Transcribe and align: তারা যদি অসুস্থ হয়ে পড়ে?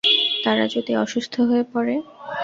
তারা 0.43 0.65
যদি 0.67 0.91
অসুস্থ 0.95 1.33
হয়ে 1.41 1.63
পড়ে? 1.73 1.95